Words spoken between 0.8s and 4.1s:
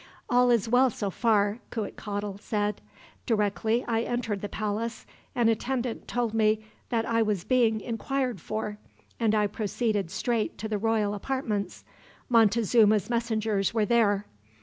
so far," Cuitcatl said. "Directly I